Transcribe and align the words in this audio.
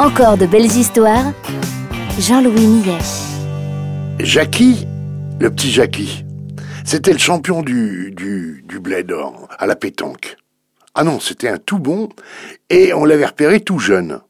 Encore 0.00 0.38
de 0.38 0.46
belles 0.46 0.64
histoires. 0.64 1.30
Jean-Louis 2.18 2.66
Millet. 2.66 2.96
Jackie, 4.18 4.86
le 5.38 5.50
petit 5.50 5.70
Jackie, 5.70 6.24
c'était 6.86 7.12
le 7.12 7.18
champion 7.18 7.60
du, 7.60 8.10
du, 8.16 8.64
du 8.66 8.80
bled 8.80 9.14
à 9.58 9.66
la 9.66 9.76
pétanque. 9.76 10.38
Ah 10.94 11.04
non, 11.04 11.20
c'était 11.20 11.50
un 11.50 11.58
tout 11.58 11.78
bon, 11.78 12.08
et 12.70 12.94
on 12.94 13.04
l'avait 13.04 13.26
repéré 13.26 13.60
tout 13.60 13.78
jeune. 13.78 14.22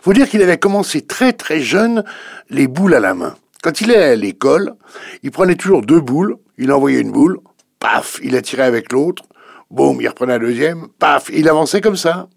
Faut 0.00 0.12
dire 0.12 0.28
qu'il 0.28 0.42
avait 0.42 0.58
commencé 0.58 1.00
très 1.00 1.32
très 1.32 1.60
jeune 1.60 2.04
les 2.48 2.68
boules 2.68 2.94
à 2.94 3.00
la 3.00 3.14
main. 3.14 3.34
Quand 3.64 3.80
il 3.80 3.90
est 3.90 4.12
à 4.12 4.14
l'école, 4.14 4.76
il 5.24 5.32
prenait 5.32 5.56
toujours 5.56 5.82
deux 5.82 6.00
boules, 6.00 6.36
il 6.56 6.70
envoyait 6.70 7.00
une 7.00 7.10
boule, 7.10 7.40
paf, 7.80 8.20
il 8.22 8.30
la 8.30 8.42
tirait 8.42 8.62
avec 8.62 8.92
l'autre, 8.92 9.24
boum, 9.72 10.00
il 10.00 10.06
reprenait 10.06 10.34
la 10.34 10.38
deuxième, 10.38 10.86
paf, 11.00 11.30
il 11.34 11.48
avançait 11.48 11.80
comme 11.80 11.96
ça. 11.96 12.28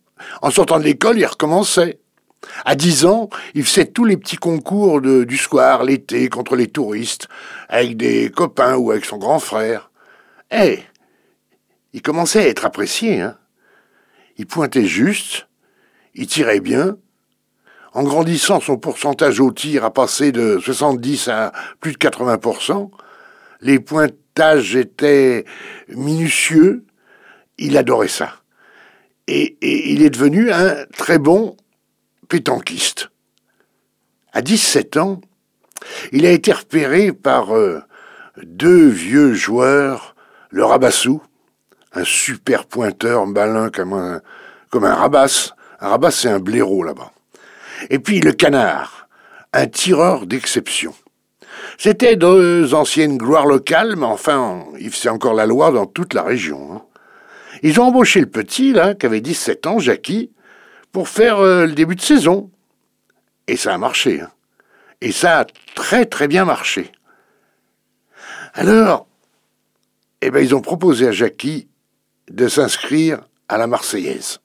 En 0.41 0.49
sortant 0.49 0.80
de 0.80 0.85
l'école, 0.85 1.20
il 1.20 1.26
recommençait. 1.27 1.99
À 2.66 2.76
10 2.76 3.05
ans, 3.05 3.30
il 3.54 3.64
faisait 3.64 3.86
tous 3.86 4.05
les 4.05 4.18
petits 4.18 4.38
concours 4.38 5.02
du 5.02 5.38
soir, 5.38 5.84
l'été, 5.84 6.30
contre 6.30 6.55
les 6.55 6.68
touristes, 6.68 7.27
avec 7.70 7.98
des 7.98 8.30
copains 8.30 8.76
ou 8.76 8.91
avec 8.91 9.05
son 9.05 9.18
grand 9.18 9.40
frère. 9.40 9.91
Eh, 10.52 10.80
il 11.94 12.02
commençait 12.02 12.40
à 12.40 12.48
être 12.48 12.66
apprécié. 12.66 13.22
Hein. 13.22 13.38
Il 14.38 14.46
pointait 14.46 14.86
juste, 14.86 15.48
il 16.13 16.27
tirait 16.27 16.60
bien. 16.60 16.98
En 17.94 18.04
grandissant, 18.04 18.60
son 18.60 18.77
pourcentage 18.77 19.40
au 19.40 19.52
tir 19.52 19.84
a 19.84 19.91
passé 19.91 20.32
de 20.32 20.60
70 20.60 21.30
à 21.30 21.52
plus 21.80 21.94
de 21.94 21.98
80%. 21.98 22.91
Les 23.62 23.80
pointages 23.80 24.76
étaient 24.76 25.46
minutieux. 25.90 26.85
Il 27.58 27.76
adorait 27.76 28.08
ça. 28.08 28.35
Et 29.27 29.58
il 29.62 30.04
est 30.04 30.12
devenu 30.12 30.52
un 30.52 30.85
très 30.96 31.18
bon 31.18 31.58
pétanquiste. 32.27 33.09
À 34.33 34.41
17 34.41 34.97
ans, 34.97 35.21
il 36.11 36.25
a 36.25 36.31
été 36.31 36.51
repéré 36.51 37.11
par 37.11 37.55
euh, 37.55 37.81
deux 38.43 38.87
vieux 38.87 39.33
joueurs, 39.33 40.15
le 40.49 40.63
Rabassou, 40.63 41.21
un 41.93 42.03
super 42.03 42.65
pointeur 42.65 43.25
malin 43.25 43.70
comme 43.70 43.93
un, 43.93 44.21
comme 44.70 44.83
un 44.85 44.93
rabasse. 44.93 45.53
Un 45.79 45.89
rabasse, 45.89 46.20
c'est 46.20 46.29
un 46.29 46.39
blaireau 46.39 46.83
là-bas. 46.83 47.11
Et 47.89 47.99
puis 47.99 48.20
le 48.20 48.31
canard, 48.31 49.07
un 49.53 49.67
tireur 49.67 50.25
d'exception. 50.25 50.93
C'était 51.77 52.15
deux 52.15 52.73
anciennes 52.73 53.17
gloires 53.17 53.45
locales, 53.45 53.95
mais 53.95 54.05
enfin, 54.05 54.65
faisait 54.91 55.09
encore 55.09 55.33
la 55.33 55.45
loi 55.45 55.71
dans 55.71 55.85
toute 55.85 56.13
la 56.13 56.23
région. 56.23 56.73
Hein. 56.73 56.81
Ils 57.63 57.79
ont 57.79 57.85
embauché 57.85 58.20
le 58.20 58.27
petit, 58.27 58.73
là, 58.73 58.93
qui 58.93 59.05
avait 59.05 59.21
17 59.21 59.67
ans, 59.67 59.79
Jackie, 59.79 60.31
pour 60.91 61.10
faire 61.10 61.40
euh, 61.40 61.66
le 61.66 61.74
début 61.74 61.96
de 61.96 62.02
saison. 62.02 62.49
Et 63.48 63.57
ça 63.57 63.74
a 63.74 63.77
marché. 63.77 64.22
Hein. 64.22 64.31
Et 65.02 65.12
ça 65.12 65.41
a 65.41 65.46
très 65.75 66.06
très 66.06 66.28
bien 66.28 66.46
marché. 66.46 66.91
Alors, 68.53 69.07
eh 70.22 70.31
ben, 70.31 70.44
ils 70.44 70.56
ont 70.56 70.62
proposé 70.62 71.07
à 71.07 71.12
Jackie 71.12 71.68
de 72.29 72.47
s'inscrire 72.47 73.22
à 73.47 73.57
la 73.57 73.68
Marseillaise. 73.68 74.40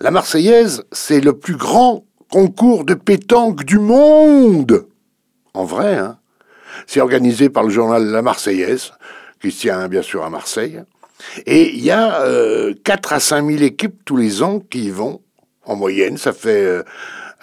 La 0.00 0.10
Marseillaise, 0.10 0.84
c'est 0.92 1.20
le 1.20 1.38
plus 1.38 1.56
grand 1.56 2.04
concours 2.30 2.84
de 2.84 2.94
pétanque 2.94 3.64
du 3.64 3.78
monde. 3.78 4.86
En 5.54 5.64
vrai, 5.64 5.96
hein. 5.96 6.18
C'est 6.86 7.00
organisé 7.00 7.48
par 7.48 7.64
le 7.64 7.70
journal 7.70 8.04
La 8.06 8.22
Marseillaise, 8.22 8.92
qui 9.40 9.50
se 9.50 9.60
tient 9.60 9.88
bien 9.88 10.02
sûr 10.02 10.24
à 10.24 10.30
Marseille. 10.30 10.82
Et 11.46 11.70
il 11.70 11.82
y 11.82 11.90
a 11.90 12.22
euh, 12.22 12.74
4 12.84 13.12
à 13.12 13.20
5 13.20 13.46
000 13.46 13.62
équipes 13.62 14.04
tous 14.04 14.16
les 14.16 14.42
ans 14.42 14.60
qui 14.60 14.84
y 14.84 14.90
vont. 14.90 15.20
En 15.64 15.76
moyenne, 15.76 16.16
ça 16.16 16.32
fait 16.32 16.64
euh, 16.64 16.82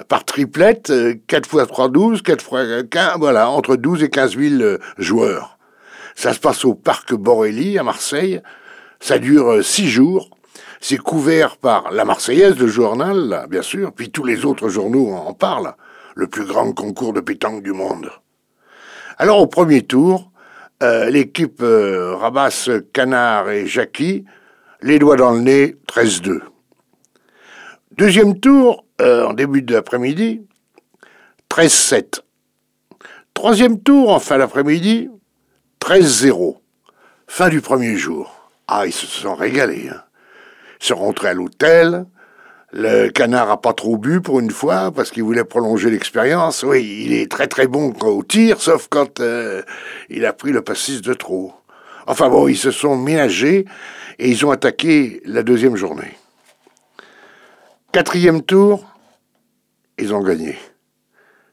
par 0.08 0.26
triplette 0.26 0.92
4 1.28 1.50
fois 1.50 1.66
3, 1.66 1.90
12, 1.90 2.22
4 2.22 2.44
fois 2.44 2.84
15, 2.84 3.14
voilà, 3.18 3.50
entre 3.50 3.76
12 3.76 4.04
et 4.04 4.10
15 4.10 4.38
000 4.38 4.62
euh, 4.62 4.78
joueurs. 4.98 5.58
Ça 6.16 6.34
se 6.34 6.40
passe 6.40 6.66
au 6.66 6.74
parc 6.74 7.14
Borelli 7.14 7.78
à 7.78 7.84
Marseille. 7.84 8.42
Ça 9.00 9.20
dure 9.20 9.64
6 9.64 9.84
euh, 9.84 9.88
jours. 9.88 10.30
C'est 10.82 10.98
couvert 10.98 11.58
par 11.58 11.92
la 11.92 12.06
Marseillaise, 12.06 12.58
le 12.58 12.68
journal, 12.68 13.46
bien 13.50 13.62
sûr, 13.62 13.92
puis 13.94 14.12
tous 14.12 14.24
les 14.24 14.46
autres 14.46 14.70
journaux 14.70 15.14
en 15.14 15.34
parlent. 15.34 15.74
Le 16.16 16.28
plus 16.28 16.46
grand 16.46 16.74
concours 16.74 17.14
de 17.14 17.22
pétanque 17.22 17.64
du 17.64 17.72
monde. 17.72 18.12
Alors 19.18 19.40
au 19.40 19.48
premier 19.48 19.82
tour, 19.82 20.29
euh, 20.82 21.10
l'équipe 21.10 21.62
euh, 21.62 22.16
Rabas, 22.16 22.70
Canard 22.94 23.50
et 23.50 23.68
Jackie, 23.68 24.26
les 24.82 24.98
doigts 24.98 25.18
dans 25.18 25.32
le 25.32 25.42
nez, 25.42 25.76
13-2. 25.88 26.40
Deuxième 27.98 28.40
tour, 28.40 28.86
euh, 29.02 29.26
en 29.26 29.34
début 29.34 29.62
d'après-midi, 29.62 30.42
13-7. 31.50 32.22
Troisième 33.34 33.82
tour, 33.82 34.12
en 34.12 34.20
fin 34.20 34.38
d'après-midi, 34.38 35.10
13-0. 35.82 36.58
Fin 37.28 37.50
du 37.50 37.62
premier 37.62 37.96
jour. 37.96 38.52
Ah, 38.68 38.86
ils 38.86 38.94
se 38.94 39.06
sont 39.06 39.36
régalés. 39.36 39.90
Hein. 39.90 40.04
Ils 40.82 40.86
sont 40.86 40.96
rentrés 40.96 41.30
à 41.30 41.34
l'hôtel, 41.34 42.06
le 42.72 43.10
canard 43.10 43.50
a 43.50 43.60
pas 43.60 43.74
trop 43.74 43.98
bu 43.98 44.22
pour 44.22 44.40
une 44.40 44.52
fois 44.52 44.92
parce 44.92 45.10
qu'il 45.10 45.24
voulait 45.24 45.44
prolonger 45.44 45.90
l'expérience. 45.90 46.64
Oui, 46.64 47.04
il 47.06 47.14
est 47.14 47.30
très 47.30 47.48
très 47.48 47.68
bon 47.68 47.94
au 48.02 48.24
tir, 48.24 48.62
sauf 48.62 48.88
quand 48.90 49.20
euh, 49.20 49.64
il 50.10 50.26
a 50.26 50.34
pris 50.34 50.52
le 50.52 50.62
pastis 50.62 51.02
de 51.02 51.14
trop. 51.14 51.54
Enfin 52.06 52.30
bon, 52.30 52.48
ils 52.48 52.58
se 52.58 52.72
sont 52.72 52.96
ménagés 52.96 53.66
et 54.20 54.30
ils 54.30 54.46
ont 54.46 54.52
attaqué 54.52 55.22
la 55.26 55.44
deuxième 55.44 55.76
journée. 55.76 56.18
Quatrième 57.92 58.44
tour, 58.44 58.86
ils 59.98 60.14
ont 60.14 60.22
gagné. 60.22 60.58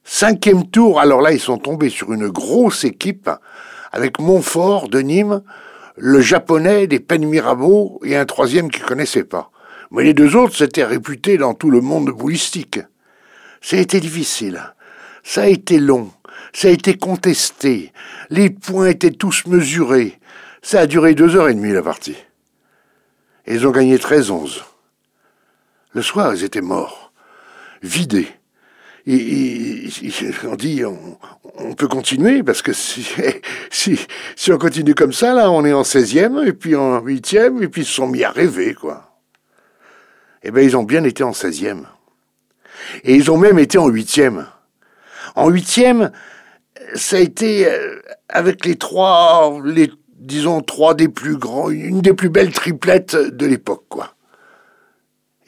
Cinquième 0.05 0.69
tour, 0.69 1.01
alors 1.01 1.21
là, 1.21 1.33
ils 1.33 1.41
sont 1.41 1.59
tombés 1.59 1.89
sur 1.89 2.13
une 2.13 2.29
grosse 2.29 2.85
équipe 2.85 3.31
avec 3.91 4.21
Montfort 4.21 4.89
de 4.89 5.01
Nîmes, 5.01 5.43
le 5.97 6.21
japonais 6.21 6.87
des 6.87 7.01
Penn 7.01 7.25
Mirabeau 7.27 8.01
et 8.05 8.17
un 8.17 8.27
troisième 8.27 8.71
qu'ils 8.71 8.85
connaissaient 8.85 9.25
pas. 9.25 9.51
Mais 9.91 10.05
les 10.05 10.15
deux 10.15 10.37
autres 10.37 10.57
s'étaient 10.57 10.85
réputés 10.85 11.39
dans 11.39 11.55
tout 11.55 11.71
le 11.71 11.81
monde 11.81 12.11
boulistique. 12.11 12.81
Ça 13.61 13.77
a 13.77 13.81
été 13.81 14.01
difficile. 14.01 14.63
Ça 15.23 15.43
a 15.43 15.47
été 15.47 15.79
long. 15.79 16.13
Ça 16.53 16.69
a 16.69 16.71
été 16.71 16.97
contesté. 16.97 17.93
Les 18.31 18.51
points 18.51 18.89
étaient 18.89 19.11
tous 19.11 19.47
mesurés. 19.47 20.19
Ça 20.63 20.81
a 20.81 20.87
duré 20.87 21.15
deux 21.15 21.37
heures 21.37 21.49
et 21.49 21.55
demie 21.55 21.73
la 21.73 21.83
partie. 21.83 22.17
Ils 23.47 23.67
ont 23.67 23.71
gagné 23.71 23.97
13-11. 23.97 24.63
Le 25.93 26.03
soir, 26.03 26.35
ils 26.35 26.45
étaient 26.45 26.61
morts, 26.61 27.13
vidés. 27.83 28.29
Et, 29.07 29.89
on 30.45 30.57
dit, 30.57 30.83
on, 30.85 31.75
peut 31.75 31.87
continuer, 31.87 32.43
parce 32.43 32.61
que 32.61 32.73
si, 32.73 33.07
si, 33.71 33.99
si 34.35 34.53
on 34.53 34.59
continue 34.59 34.95
comme 34.95 35.13
ça, 35.13 35.33
là, 35.33 35.51
on 35.51 35.65
est 35.65 35.73
en 35.73 35.83
16e, 35.83 36.45
et 36.45 36.53
puis 36.53 36.75
en 36.75 37.01
8e, 37.01 37.63
et 37.63 37.69
puis 37.69 37.83
ils 37.83 37.87
se 37.87 37.93
sont 37.93 38.09
mis 38.09 38.25
à 38.25 38.31
rêver, 38.31 38.75
quoi 38.75 39.16
eh 40.43 40.51
bien, 40.51 40.63
ils 40.63 40.77
ont 40.77 40.85
bien 40.85 41.05
été 41.05 41.23
en 41.23 41.33
16e. 41.33 41.85
Et 43.05 43.15
ils 43.15 43.31
ont 43.31 43.39
même 43.39 43.59
été 43.59 43.79
en 43.79 43.89
8e. 43.89 44.45
En 45.35 45.51
8e, 45.51 46.11
ça 46.95 47.17
a 47.17 47.21
été 47.21 47.71
euh, 47.71 48.01
avec 48.29 48.65
les 48.65 48.77
trois, 48.77 49.61
les, 49.65 49.91
disons, 50.17 50.61
trois 50.63 50.95
des 50.95 51.09
plus 51.09 51.37
grands, 51.37 51.71
une 51.71 52.01
des 52.01 52.15
plus 52.15 52.29
belles 52.29 52.53
triplettes 52.53 53.17
de 53.17 53.47
l'époque, 53.47 53.85
quoi. 53.89 54.15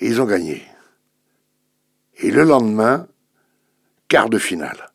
Et 0.00 0.06
ils 0.06 0.20
ont 0.20 0.26
gagné. 0.26 0.62
Et 2.18 2.30
le 2.30 2.44
lendemain, 2.44 3.06
quart 4.08 4.28
de 4.28 4.38
finale. 4.38 4.90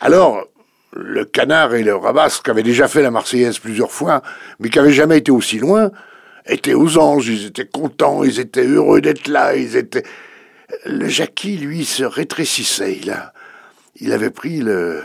Alors, 0.00 0.44
le 0.92 1.24
Canard 1.24 1.74
et 1.74 1.82
le 1.82 1.94
Rabas, 1.94 2.40
qui 2.42 2.50
avaient 2.50 2.62
déjà 2.62 2.88
fait 2.88 3.02
la 3.02 3.10
Marseillaise 3.10 3.58
plusieurs 3.58 3.92
fois, 3.92 4.22
mais 4.58 4.70
qui 4.70 4.78
n'avaient 4.78 4.92
jamais 4.92 5.18
été 5.18 5.30
aussi 5.30 5.58
loin, 5.58 5.90
étaient 6.48 6.74
aux 6.74 6.98
anges, 6.98 7.28
ils 7.28 7.46
étaient 7.46 7.66
contents, 7.66 8.24
ils 8.24 8.40
étaient 8.40 8.66
heureux 8.66 9.00
d'être 9.00 9.28
là, 9.28 9.54
ils 9.56 9.76
étaient... 9.76 10.04
Le 10.84 11.08
Jackie, 11.08 11.56
lui, 11.56 11.84
se 11.84 12.02
rétrécissait, 12.02 12.98
il, 13.00 13.10
a, 13.10 13.32
il 14.00 14.12
avait 14.12 14.30
pris 14.30 14.58
le, 14.58 15.02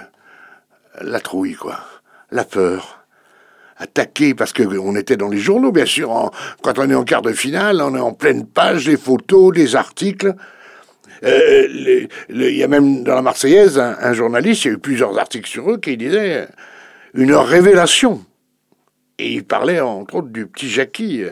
la 1.00 1.20
trouille, 1.20 1.54
quoi, 1.54 1.80
la 2.32 2.44
peur. 2.44 2.98
Attaqué, 3.78 4.36
parce 4.36 4.54
qu'on 4.54 4.96
était 4.96 5.18
dans 5.18 5.30
les 5.30 5.40
journaux, 5.40 5.72
bien 5.72 5.86
sûr, 5.86 6.32
quand 6.62 6.78
on 6.78 6.90
est 6.90 6.96
en 6.96 7.04
quart 7.04 7.22
de 7.22 7.34
finale, 7.34 7.82
on 7.82 7.96
est 7.96 8.00
en 8.00 8.14
pleine 8.14 8.46
page, 8.46 8.86
des 8.86 8.98
photos, 8.98 9.54
des 9.54 9.76
articles. 9.76 10.36
Euh, 11.24 12.08
il 12.30 12.56
y 12.56 12.64
a 12.64 12.68
même 12.68 13.04
dans 13.04 13.16
la 13.16 13.22
Marseillaise 13.22 13.80
un, 13.80 13.96
un, 14.00 14.14
journaliste, 14.14 14.66
il 14.66 14.68
y 14.68 14.72
a 14.72 14.74
eu 14.74 14.80
plusieurs 14.80 15.18
articles 15.18 15.50
sur 15.50 15.70
eux 15.72 15.78
qui 15.78 15.98
disaient 15.98 16.48
une 17.14 17.34
révélation. 17.34 18.24
Et 19.22 19.34
il 19.34 19.46
parlait 19.46 19.80
entre 19.80 20.16
autres 20.16 20.30
du 20.30 20.48
petit 20.48 20.68
Jackie. 20.68 21.26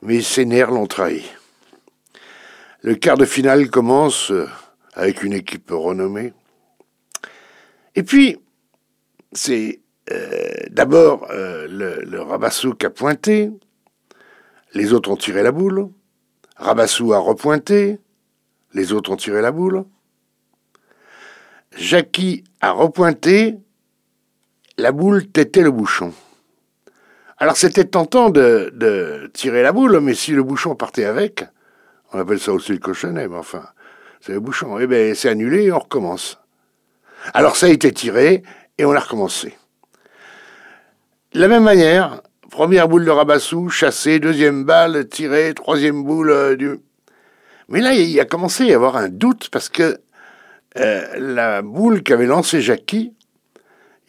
Mais 0.00 0.22
ses 0.22 0.46
nerfs 0.46 0.70
l'ont 0.70 0.86
trahi. 0.86 1.22
Le 2.80 2.94
quart 2.94 3.18
de 3.18 3.26
finale 3.26 3.68
commence 3.68 4.30
euh, 4.30 4.48
avec 4.94 5.22
une 5.22 5.34
équipe 5.34 5.68
renommée. 5.70 6.32
Et 7.94 8.02
puis, 8.02 8.38
c'est 9.32 9.82
euh, 10.10 10.54
d'abord 10.70 11.26
euh, 11.32 11.66
le, 11.68 12.22
Rabassou 12.22 12.72
qui 12.72 12.86
a 12.86 12.90
pointé, 12.90 13.50
les 14.72 14.94
autres 14.94 15.10
ont 15.10 15.16
tiré 15.16 15.42
la 15.42 15.52
boule, 15.52 15.90
Rabassou 16.56 17.12
a 17.12 17.18
repointé, 17.18 17.98
Les 18.72 18.94
autres 18.94 19.12
ont 19.12 19.16
tiré 19.16 19.42
la 19.42 19.52
boule. 19.52 19.84
Jackie 21.76 22.42
a 22.62 22.70
repointé, 22.70 23.58
la 24.78 24.92
boule 24.92 25.26
tétait 25.26 25.62
le 25.62 25.70
bouchon. 25.70 26.14
Alors 27.38 27.56
c'était 27.56 27.84
tentant 27.84 28.30
de, 28.30 29.30
tirer 29.32 29.62
la 29.62 29.72
boule, 29.72 30.00
mais 30.00 30.14
si 30.14 30.32
le 30.32 30.42
bouchon 30.42 30.74
partait 30.74 31.04
avec, 31.04 31.44
on 32.12 32.20
appelle 32.20 32.38
ça 32.38 32.52
aussi 32.52 32.72
le 32.72 32.78
cochonnet, 32.78 33.28
mais 33.28 33.36
enfin, 33.36 33.64
c'est 34.20 34.32
le 34.32 34.40
bouchon, 34.40 34.78
eh 34.78 34.86
bien 34.86 35.12
c'est 35.14 35.28
annulé 35.28 35.64
et 35.64 35.72
on 35.72 35.80
recommence. 35.80 36.38
Alors 37.32 37.56
ça 37.56 37.66
a 37.66 37.70
été 37.70 37.92
tiré 37.92 38.42
et 38.78 38.84
on 38.84 38.92
a 38.92 39.00
recommencé. 39.00 39.56
De 41.32 41.40
la 41.40 41.48
même 41.48 41.64
manière, 41.64 42.22
première 42.50 42.88
boule 42.88 43.04
de 43.04 43.10
rabassou, 43.10 43.68
chassée, 43.68 44.20
deuxième 44.20 44.64
balle, 44.64 45.08
tirée, 45.08 45.52
troisième 45.54 46.04
boule 46.04 46.30
euh, 46.30 46.54
du... 46.54 46.76
Mais 47.68 47.80
là, 47.80 47.94
il 47.94 48.20
a 48.20 48.24
commencé 48.24 48.62
à 48.62 48.66
y 48.66 48.74
avoir 48.74 48.96
un 48.96 49.08
doute 49.08 49.48
parce 49.50 49.68
que 49.68 49.98
euh, 50.78 51.04
la 51.18 51.62
boule 51.62 52.04
qu'avait 52.04 52.26
lancée 52.26 52.60
Jackie, 52.60 53.12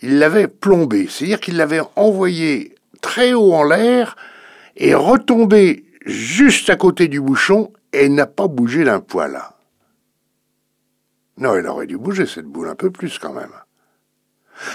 il 0.01 0.19
l'avait 0.19 0.47
plombée. 0.47 1.07
C'est-à-dire 1.09 1.39
qu'il 1.39 1.57
l'avait 1.57 1.81
envoyée 1.95 2.74
très 3.05 3.33
haut 3.33 3.53
en 3.53 3.63
l'air 3.63 4.15
et 4.75 4.95
retombée 4.95 5.85
juste 6.07 6.71
à 6.71 6.75
côté 6.75 7.07
du 7.07 7.21
bouchon 7.21 7.71
et 7.93 8.09
n'a 8.09 8.25
pas 8.25 8.47
bougé 8.47 8.83
d'un 8.83 8.99
poil. 8.99 9.39
Non, 11.37 11.53
elle 11.53 11.67
aurait 11.67 11.85
dû 11.85 11.99
bouger 11.99 12.25
cette 12.25 12.47
boule 12.47 12.67
un 12.67 12.73
peu 12.73 12.89
plus 12.89 13.19
quand 13.19 13.33
même. 13.33 13.53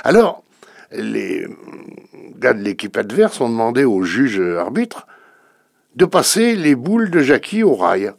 Alors, 0.05 0.45
les 0.93 1.45
gars 2.39 2.53
de 2.53 2.63
l'équipe 2.63 2.97
adverse 2.97 3.41
ont 3.41 3.49
demandé 3.49 3.83
au 3.83 4.05
juge 4.05 4.41
arbitre 4.41 5.09
de 5.97 6.05
passer 6.05 6.55
les 6.55 6.77
boules 6.77 7.11
de 7.11 7.21
Jackie 7.23 7.65
au 7.65 7.75
rail. 7.75 8.13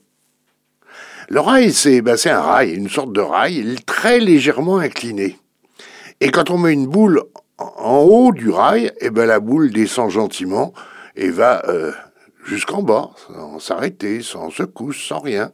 Le 1.29 1.39
rail, 1.39 1.73
ben, 2.01 2.17
c'est 2.17 2.31
un 2.31 2.41
rail, 2.41 2.73
une 2.73 2.89
sorte 2.89 3.13
de 3.13 3.21
rail 3.21 3.77
très 3.85 4.19
légèrement 4.19 4.79
incliné. 4.79 5.39
Et 6.19 6.31
quand 6.31 6.49
on 6.49 6.57
met 6.57 6.73
une 6.73 6.87
boule 6.87 7.23
en 7.77 7.99
haut 7.99 8.31
du 8.31 8.49
rail, 8.49 8.91
eh 8.99 9.09
ben, 9.09 9.25
la 9.25 9.39
boule 9.39 9.71
descend 9.71 10.09
gentiment 10.09 10.73
et 11.15 11.29
va 11.29 11.63
euh, 11.67 11.91
jusqu'en 12.45 12.81
bas, 12.81 13.11
sans 13.27 13.59
s'arrêter, 13.59 14.21
sans 14.21 14.49
secousse, 14.49 15.01
sans 15.01 15.19
rien. 15.19 15.51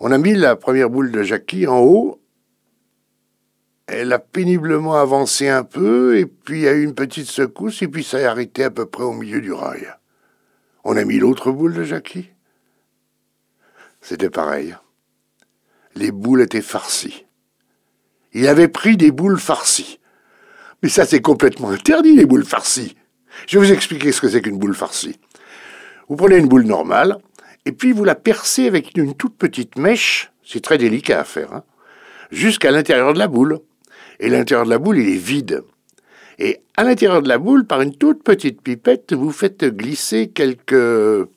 On 0.00 0.10
a 0.12 0.18
mis 0.18 0.34
la 0.34 0.56
première 0.56 0.90
boule 0.90 1.12
de 1.12 1.22
Jackie 1.22 1.66
en 1.66 1.80
haut. 1.80 2.20
Elle 3.86 4.12
a 4.12 4.18
péniblement 4.18 4.94
avancé 4.94 5.48
un 5.48 5.64
peu, 5.64 6.16
et 6.16 6.26
puis 6.26 6.68
a 6.68 6.72
eu 6.72 6.84
une 6.84 6.94
petite 6.94 7.26
secousse, 7.26 7.82
et 7.82 7.88
puis 7.88 8.04
ça 8.04 8.18
a 8.18 8.30
arrêté 8.30 8.64
à 8.64 8.70
peu 8.70 8.86
près 8.86 9.02
au 9.02 9.12
milieu 9.12 9.40
du 9.40 9.52
rail. 9.52 9.86
On 10.84 10.96
a 10.96 11.04
mis 11.04 11.18
l'autre 11.18 11.50
boule 11.50 11.74
de 11.74 11.82
Jackie. 11.82 12.30
C'était 14.00 14.30
pareil. 14.30 14.76
Les 15.94 16.12
boules 16.12 16.42
étaient 16.42 16.62
farcies. 16.62 17.26
Il 18.32 18.46
avait 18.46 18.68
pris 18.68 18.96
des 18.96 19.10
boules 19.10 19.38
farcies. 19.38 19.98
Mais 20.82 20.88
ça, 20.88 21.04
c'est 21.04 21.20
complètement 21.20 21.70
interdit, 21.70 22.16
les 22.16 22.26
boules 22.26 22.44
farcies. 22.44 22.96
Je 23.46 23.58
vais 23.58 23.66
vous 23.66 23.72
expliquer 23.72 24.12
ce 24.12 24.20
que 24.20 24.28
c'est 24.28 24.42
qu'une 24.42 24.58
boule 24.58 24.74
farcie. 24.74 25.18
Vous 26.08 26.16
prenez 26.16 26.36
une 26.36 26.48
boule 26.48 26.64
normale, 26.64 27.18
et 27.66 27.72
puis 27.72 27.92
vous 27.92 28.04
la 28.04 28.14
percez 28.14 28.66
avec 28.66 28.96
une 28.96 29.14
toute 29.14 29.36
petite 29.36 29.76
mèche, 29.76 30.32
c'est 30.44 30.62
très 30.62 30.78
délicat 30.78 31.20
à 31.20 31.24
faire, 31.24 31.52
hein, 31.52 31.64
jusqu'à 32.30 32.70
l'intérieur 32.70 33.12
de 33.12 33.18
la 33.18 33.28
boule. 33.28 33.60
Et 34.18 34.28
l'intérieur 34.28 34.66
de 34.66 34.70
la 34.70 34.78
boule, 34.78 34.98
il 34.98 35.08
est 35.08 35.16
vide. 35.16 35.62
Et 36.38 36.60
à 36.76 36.84
l'intérieur 36.84 37.22
de 37.22 37.28
la 37.28 37.38
boule, 37.38 37.66
par 37.66 37.80
une 37.80 37.94
toute 37.94 38.22
petite 38.22 38.60
pipette, 38.62 39.12
vous 39.12 39.30
faites 39.30 39.64
glisser 39.64 40.28
quelques 40.28 41.28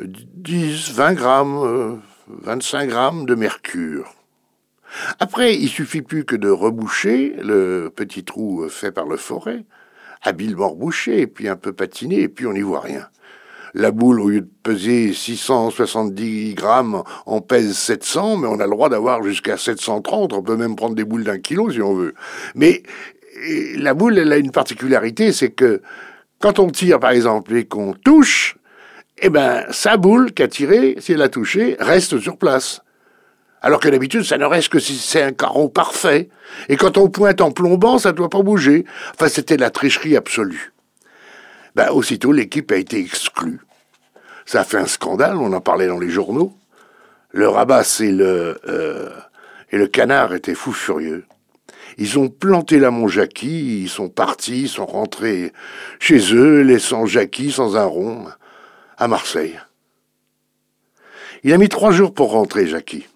10, 0.00 0.92
20 0.92 1.12
grammes, 1.14 2.00
25 2.28 2.82
euh, 2.82 2.86
grammes 2.86 3.26
de 3.26 3.34
mercure. 3.34 4.14
Après, 5.20 5.54
il 5.54 5.68
suffit 5.68 6.02
plus 6.02 6.24
que 6.24 6.36
de 6.36 6.48
reboucher 6.48 7.34
le 7.42 7.90
petit 7.94 8.24
trou 8.24 8.68
fait 8.68 8.92
par 8.92 9.06
le 9.06 9.16
forêt, 9.16 9.64
habilement 10.22 10.70
rebouché, 10.70 11.26
puis 11.26 11.48
un 11.48 11.56
peu 11.56 11.72
patiné, 11.72 12.20
et 12.20 12.28
puis 12.28 12.46
on 12.46 12.52
n'y 12.52 12.62
voit 12.62 12.80
rien. 12.80 13.08
La 13.74 13.90
boule, 13.90 14.20
au 14.20 14.28
lieu 14.28 14.42
de 14.42 14.50
peser 14.62 15.14
670 15.14 16.54
grammes, 16.54 17.02
en 17.24 17.40
pèse 17.40 17.72
700, 17.72 18.36
mais 18.36 18.46
on 18.46 18.60
a 18.60 18.64
le 18.64 18.70
droit 18.70 18.90
d'avoir 18.90 19.22
jusqu'à 19.22 19.56
730. 19.56 20.34
On 20.34 20.42
peut 20.42 20.56
même 20.56 20.76
prendre 20.76 20.94
des 20.94 21.04
boules 21.04 21.24
d'un 21.24 21.38
kilo 21.38 21.70
si 21.70 21.80
on 21.80 21.94
veut. 21.94 22.14
Mais 22.54 22.82
la 23.76 23.94
boule, 23.94 24.18
elle 24.18 24.32
a 24.32 24.36
une 24.36 24.50
particularité, 24.50 25.32
c'est 25.32 25.50
que 25.50 25.80
quand 26.38 26.58
on 26.58 26.68
tire, 26.68 27.00
par 27.00 27.12
exemple, 27.12 27.54
et 27.54 27.64
qu'on 27.64 27.94
touche, 27.94 28.58
eh 29.18 29.30
ben, 29.30 29.64
sa 29.70 29.96
boule 29.96 30.32
qu'a 30.32 30.48
tirée, 30.48 30.96
si 30.98 31.12
elle 31.12 31.22
a 31.22 31.28
touché, 31.28 31.76
reste 31.78 32.18
sur 32.18 32.36
place. 32.36 32.82
Alors 33.62 33.78
que 33.78 33.88
d'habitude, 33.88 34.24
ça 34.24 34.38
ne 34.38 34.44
reste 34.44 34.70
que 34.70 34.80
si 34.80 34.96
c'est 34.96 35.22
un 35.22 35.32
carreau 35.32 35.68
parfait. 35.68 36.28
Et 36.68 36.76
quand 36.76 36.98
on 36.98 37.08
pointe 37.08 37.40
en 37.40 37.52
plombant, 37.52 37.98
ça 37.98 38.10
ne 38.10 38.16
doit 38.16 38.28
pas 38.28 38.42
bouger. 38.42 38.84
Enfin, 39.14 39.28
c'était 39.28 39.56
la 39.56 39.70
tricherie 39.70 40.16
absolue. 40.16 40.72
Ben, 41.76 41.90
aussitôt, 41.90 42.32
l'équipe 42.32 42.70
a 42.72 42.76
été 42.76 42.98
exclue. 42.98 43.60
Ça 44.44 44.64
fait 44.64 44.78
un 44.78 44.86
scandale, 44.86 45.36
on 45.36 45.52
en 45.52 45.60
parlait 45.60 45.86
dans 45.86 46.00
les 46.00 46.10
journaux. 46.10 46.52
Le 47.30 47.48
rabat 47.48 47.84
et 48.00 48.10
le, 48.10 48.60
euh, 48.68 49.10
et 49.70 49.78
le 49.78 49.86
canard 49.86 50.34
étaient 50.34 50.56
fous 50.56 50.72
furieux. 50.72 51.24
Ils 51.98 52.18
ont 52.18 52.28
planté 52.28 52.78
la 52.78 52.90
Jackie, 53.06 53.82
ils 53.82 53.88
sont 53.88 54.08
partis, 54.08 54.62
ils 54.62 54.68
sont 54.68 54.86
rentrés 54.86 55.52
chez 56.00 56.34
eux, 56.34 56.62
laissant 56.62 57.06
Jackie 57.06 57.52
sans 57.52 57.76
un 57.76 57.84
rond, 57.84 58.26
à 58.98 59.08
Marseille. 59.08 59.58
Il 61.44 61.52
a 61.52 61.58
mis 61.58 61.68
trois 61.68 61.92
jours 61.92 62.12
pour 62.12 62.32
rentrer, 62.32 62.66
Jackie. 62.66 63.06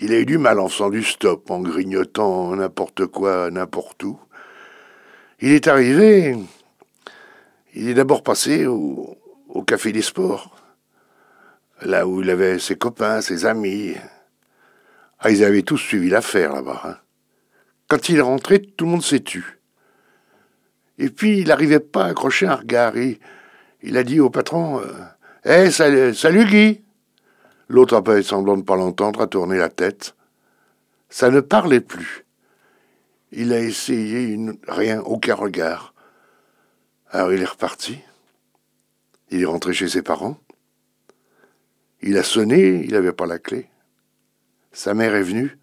Il 0.00 0.12
a 0.12 0.18
eu 0.18 0.26
du 0.26 0.38
mal 0.38 0.58
en 0.58 0.68
faisant 0.68 0.90
du 0.90 1.04
stop, 1.04 1.50
en 1.50 1.60
grignotant 1.60 2.56
n'importe 2.56 3.06
quoi, 3.06 3.50
n'importe 3.50 4.02
où. 4.02 4.18
Il 5.40 5.52
est 5.52 5.68
arrivé, 5.68 6.36
il 7.74 7.88
est 7.88 7.94
d'abord 7.94 8.22
passé 8.22 8.66
au, 8.66 9.18
Café 9.66 9.92
des 9.92 10.02
Sports, 10.02 10.54
là 11.80 12.06
où 12.06 12.22
il 12.22 12.28
avait 12.28 12.58
ses 12.58 12.76
copains, 12.76 13.20
ses 13.20 13.46
amis. 13.46 13.94
Ah, 15.20 15.30
ils 15.30 15.44
avaient 15.44 15.62
tous 15.62 15.78
suivi 15.78 16.10
l'affaire 16.10 16.52
là-bas. 16.52 16.82
Hein. 16.84 16.96
Quand 17.88 18.08
il 18.08 18.18
est 18.18 18.20
rentré, 18.20 18.60
tout 18.60 18.84
le 18.84 18.90
monde 18.90 19.02
s'est 19.02 19.20
tu. 19.20 19.60
Et 20.98 21.08
puis, 21.08 21.38
il 21.38 21.48
n'arrivait 21.48 21.80
pas 21.80 22.04
à 22.04 22.08
accrocher 22.08 22.46
un 22.46 22.56
regard. 22.56 22.94
Il, 22.96 23.96
a 23.96 24.02
dit 24.02 24.20
au 24.20 24.28
patron 24.28 24.82
euh, 25.46 25.70
salut, 25.70 26.14
salut 26.14 26.44
Guy 26.44 26.83
L'autre 27.68 27.96
a 27.96 28.02
fait 28.02 28.22
semblant 28.22 28.54
de 28.54 28.60
ne 28.60 28.64
pas 28.64 28.76
l'entendre, 28.76 29.22
a 29.22 29.26
tourné 29.26 29.58
la 29.58 29.68
tête. 29.68 30.14
Ça 31.08 31.30
ne 31.30 31.40
parlait 31.40 31.80
plus. 31.80 32.24
Il 33.32 33.52
a 33.52 33.60
essayé 33.60 34.38
rien, 34.68 35.00
aucun 35.00 35.34
regard. 35.34 35.94
Alors 37.10 37.32
il 37.32 37.40
est 37.40 37.46
reparti. 37.46 37.98
Il 39.30 39.42
est 39.42 39.46
rentré 39.46 39.72
chez 39.72 39.88
ses 39.88 40.02
parents. 40.02 40.38
Il 42.02 42.18
a 42.18 42.22
sonné, 42.22 42.84
il 42.84 42.92
n'avait 42.92 43.12
pas 43.12 43.26
la 43.26 43.38
clé. 43.38 43.68
Sa 44.72 44.92
mère 44.94 45.14
est 45.14 45.22
venue. 45.22 45.58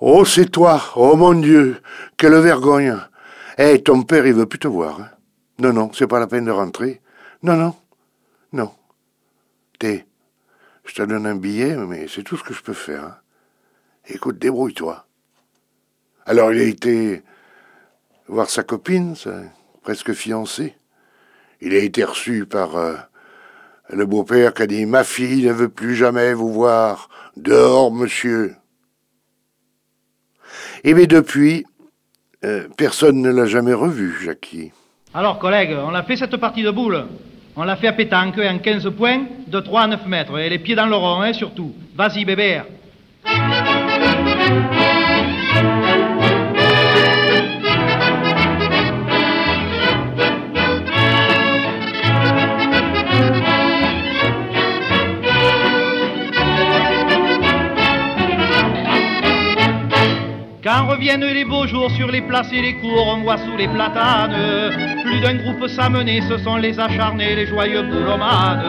Oh, 0.00 0.24
c'est 0.24 0.50
toi 0.50 0.82
Oh 0.96 1.16
mon 1.16 1.34
Dieu 1.34 1.80
Quelle 2.16 2.34
vergogne 2.34 2.98
Eh, 3.56 3.82
ton 3.82 4.02
père, 4.02 4.26
il 4.26 4.34
veut 4.34 4.46
plus 4.46 4.58
te 4.58 4.68
voir. 4.68 5.00
Hein. 5.00 5.10
non, 5.60 5.72
non, 5.72 5.90
c'est 5.94 6.06
pas 6.06 6.20
la 6.20 6.26
peine 6.26 6.44
de 6.44 6.50
rentrer. 6.50 7.00
Non, 7.42 7.56
non, 7.56 7.74
non. 8.52 8.72
T'es 9.78 10.06
je 10.84 10.94
te 10.94 11.02
donne 11.02 11.26
un 11.26 11.36
billet, 11.36 11.76
mais 11.76 12.06
c'est 12.08 12.22
tout 12.22 12.36
ce 12.36 12.44
que 12.44 12.54
je 12.54 12.62
peux 12.62 12.72
faire. 12.72 13.04
Hein. 13.04 13.16
Écoute, 14.08 14.38
débrouille-toi. 14.38 15.06
Alors 16.26 16.52
il 16.52 16.60
a 16.60 16.64
été 16.64 17.22
voir 18.28 18.48
sa 18.50 18.62
copine, 18.62 19.14
presque 19.82 20.12
fiancée. 20.12 20.76
Il 21.60 21.74
a 21.74 21.78
été 21.78 22.02
reçu 22.02 22.46
par 22.46 22.76
euh, 22.76 22.94
le 23.90 24.06
beau-père 24.06 24.54
qui 24.54 24.62
a 24.62 24.66
dit 24.66 24.86
Ma 24.86 25.04
fille 25.04 25.46
ne 25.46 25.52
veut 25.52 25.68
plus 25.68 25.94
jamais 25.94 26.34
vous 26.34 26.52
voir. 26.52 27.08
Dehors, 27.36 27.92
monsieur. 27.92 28.56
Et 30.84 30.94
mais 30.94 31.06
depuis, 31.06 31.64
euh, 32.44 32.66
personne 32.76 33.20
ne 33.20 33.30
l'a 33.30 33.46
jamais 33.46 33.72
revu, 33.72 34.16
Jackie. 34.22 34.72
Alors, 35.14 35.38
collègue, 35.38 35.76
on 35.78 35.94
a 35.94 36.02
fait 36.02 36.16
cette 36.16 36.36
partie 36.36 36.62
de 36.62 36.70
boule. 36.70 37.06
On 37.54 37.64
l'a 37.64 37.76
fait 37.76 37.88
à 37.88 37.92
pétanque 37.92 38.38
en 38.38 38.58
15 38.58 38.90
points, 38.96 39.24
de 39.46 39.60
3 39.60 39.82
à 39.82 39.86
9 39.86 40.06
mètres. 40.06 40.38
Et 40.38 40.48
les 40.48 40.58
pieds 40.58 40.74
dans 40.74 40.86
le 40.86 40.96
rond, 40.96 41.20
hein, 41.20 41.34
surtout. 41.34 41.74
Vas-y, 41.94 42.24
bébé. 42.24 42.62
Quand 60.64 60.86
reviennent 60.86 61.24
les 61.24 61.44
beaux 61.44 61.66
jours 61.66 61.90
sur 61.90 62.10
les 62.10 62.22
places 62.22 62.52
et 62.52 62.62
les 62.62 62.74
cours, 62.76 63.08
on 63.08 63.22
voit 63.22 63.36
sous 63.36 63.56
les 63.58 63.68
platanes 63.68 65.01
plus 65.12 65.20
d'un 65.20 65.34
groupe 65.34 65.68
s'amener, 65.68 66.22
ce 66.22 66.38
sont 66.38 66.56
les 66.56 66.78
acharnés, 66.80 67.34
les 67.34 67.46
joyeux 67.46 67.82
boulomanes. 67.82 68.62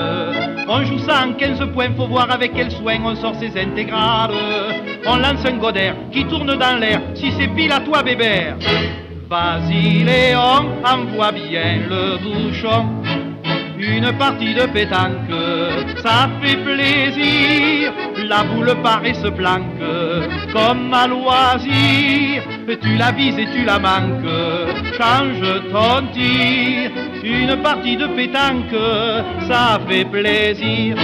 On 0.67 0.83
joue 0.83 0.99
ça 0.99 1.25
en 1.25 1.33
15 1.33 1.71
points, 1.73 1.93
faut 1.95 2.07
voir 2.07 2.29
avec 2.31 2.53
quel 2.53 2.69
soin 2.71 2.97
on 3.03 3.15
sort 3.15 3.35
ses 3.35 3.57
intégrales. 3.59 4.31
On 5.05 5.17
lance 5.17 5.45
un 5.45 5.57
godaire 5.57 5.95
qui 6.11 6.25
tourne 6.25 6.55
dans 6.57 6.79
l'air, 6.79 7.01
si 7.15 7.31
c'est 7.37 7.47
pile 7.47 7.71
à 7.71 7.79
toi 7.79 8.03
bébé. 8.03 8.55
Vas-y 9.29 10.03
Léon, 10.03 10.69
envoie 10.85 11.31
bien 11.31 11.87
le 11.89 12.17
bouchon. 12.17 13.02
Une 13.85 14.13
partie 14.13 14.53
de 14.53 14.65
pétanque, 14.67 15.35
ça 16.01 16.29
fait 16.41 16.55
plaisir. 16.55 17.91
La 18.29 18.43
boule 18.45 18.75
paraît 18.81 19.13
se 19.13 19.27
planque 19.27 19.83
comme 20.53 20.93
à 20.93 21.05
loisir. 21.05 22.43
Tu 22.81 22.95
la 22.95 23.11
vises 23.11 23.37
et 23.37 23.47
tu 23.53 23.65
la 23.65 23.79
manques, 23.79 24.23
change 24.97 25.43
ton 25.69 26.07
tir. 26.13 26.91
Une 27.23 27.61
partie 27.61 27.97
de 27.97 28.07
pétanque, 28.07 28.79
ça 29.49 29.79
fait 29.87 30.05
plaisir. 30.05 30.95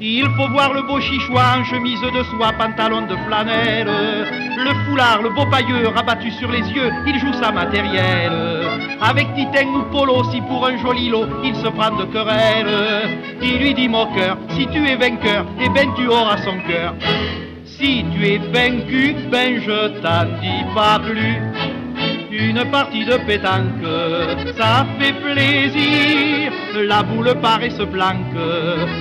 Il 0.00 0.26
faut 0.36 0.48
voir 0.48 0.74
le 0.74 0.82
beau 0.82 1.00
chichois 1.00 1.58
en 1.58 1.64
chemise 1.64 2.00
de 2.00 2.22
soie, 2.24 2.52
pantalon 2.58 3.02
de 3.02 3.16
flanelle. 3.26 4.26
Le 4.58 4.74
foulard, 4.84 5.22
le 5.22 5.30
beau 5.30 5.46
pailleur 5.46 5.94
rabattu 5.94 6.30
sur 6.32 6.50
les 6.50 6.68
yeux, 6.70 6.90
il 7.06 7.18
joue 7.20 7.32
sa 7.34 7.52
matériel. 7.52 8.55
Avec 9.00 9.26
Titan 9.34 9.68
ou 9.74 9.82
Polo, 9.92 10.24
si 10.32 10.40
pour 10.40 10.66
un 10.66 10.78
joli 10.78 11.10
lot, 11.10 11.28
il 11.44 11.54
se 11.56 11.68
prend 11.68 11.94
de 11.96 12.04
querelle. 12.04 13.18
Il 13.42 13.58
lui 13.58 13.74
dit 13.74 13.88
moqueur, 13.88 14.38
si 14.50 14.66
tu 14.68 14.88
es 14.88 14.96
vainqueur, 14.96 15.44
eh 15.60 15.68
ben 15.68 15.88
tu 15.96 16.08
auras 16.08 16.38
son 16.38 16.56
cœur. 16.66 16.94
Si 17.64 18.04
tu 18.12 18.26
es 18.26 18.38
vaincu, 18.38 19.14
ben 19.30 19.60
je 19.60 20.00
t'en 20.00 20.24
dis 20.40 20.64
pas 20.74 20.98
plus. 20.98 21.42
Une 22.30 22.64
partie 22.70 23.04
de 23.04 23.16
pétanque, 23.26 23.84
ça 24.56 24.86
fait 24.98 25.12
plaisir. 25.12 26.52
La 26.86 27.02
boule 27.02 27.34
paraît 27.40 27.70
se 27.70 27.82
planque 27.82 28.36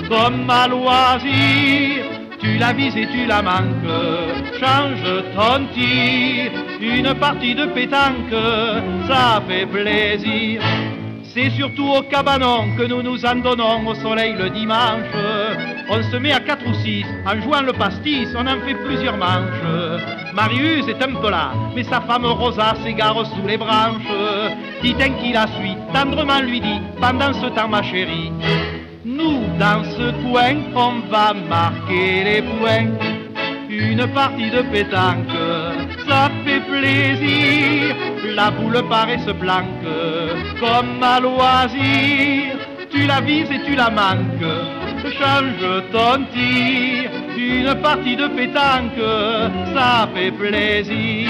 comme 0.10 0.50
à 0.50 0.68
loisir. 0.68 2.15
Tu 2.46 2.60
la 2.60 2.74
vises 2.74 2.96
et 2.96 3.08
tu 3.08 3.26
la 3.26 3.42
manques, 3.42 3.90
change 4.60 5.02
ton 5.36 5.66
tir. 5.74 6.52
Une 6.80 7.16
partie 7.16 7.56
de 7.56 7.66
pétanque, 7.66 8.36
ça 9.08 9.42
fait 9.48 9.66
plaisir. 9.66 10.62
C'est 11.24 11.50
surtout 11.50 11.88
au 11.88 12.04
cabanon 12.04 12.76
que 12.78 12.84
nous 12.84 13.02
nous 13.02 13.26
en 13.26 13.38
donnons 13.38 13.88
au 13.88 13.96
soleil 13.96 14.36
le 14.38 14.52
dimanche. 14.52 15.10
On 15.90 16.04
se 16.04 16.18
met 16.18 16.34
à 16.34 16.40
quatre 16.40 16.68
ou 16.68 16.74
six, 16.76 17.04
en 17.26 17.42
jouant 17.42 17.62
le 17.64 17.74
pastis, 17.74 18.30
on 18.38 18.46
en 18.46 18.60
fait 18.64 18.76
plusieurs 18.86 19.18
manches. 19.18 20.00
Marius 20.36 20.88
est 20.88 21.02
un 21.02 21.16
peu 21.16 21.32
là, 21.32 21.52
mais 21.76 21.84
sa 21.84 22.00
femme 22.02 22.26
Rosa 22.26 22.76
s'égare 22.84 23.26
sous 23.26 23.48
les 23.48 23.58
branches. 23.58 24.14
Titin 24.82 25.14
qui 25.20 25.34
la 25.34 25.48
suit, 25.48 25.76
tendrement 25.94 26.42
lui 26.42 26.62
dit, 26.62 26.80
pendant 27.02 27.34
ce 27.34 27.48
temps 27.48 27.70
ma 27.70 27.82
chérie, 27.82 28.32
nous 29.06 29.42
dans 29.60 29.84
ce 29.84 30.12
coin, 30.24 30.56
on 30.76 31.10
va 31.12 31.34
marquer 31.34 32.24
les 32.24 32.42
points. 32.42 32.90
Une 33.70 34.08
partie 34.08 34.50
de 34.50 34.62
pétanque, 34.64 35.38
ça 36.08 36.32
fait 36.44 36.62
plaisir. 36.62 37.96
La 38.36 38.52
boule 38.52 38.82
paraît 38.90 39.20
se 39.20 39.32
planque, 39.32 39.88
comme 40.60 41.02
à 41.02 41.20
loisir. 41.20 42.58
Tu 42.90 43.06
la 43.06 43.22
vises 43.22 43.52
et 43.52 43.62
tu 43.66 43.76
la 43.76 43.90
manques 43.90 44.86
change 45.12 45.92
ton 45.92 46.26
tir. 46.34 47.12
Une 47.38 47.76
partie 47.82 48.16
de 48.16 48.28
pétanque, 48.28 49.04
ça 49.74 50.08
fait 50.14 50.32
plaisir. 50.32 51.30